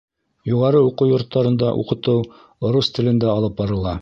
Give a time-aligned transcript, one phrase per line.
[0.51, 2.27] Юғары уҡыу йорттарында уҡытыу
[2.77, 3.97] рус телендә алып барыла.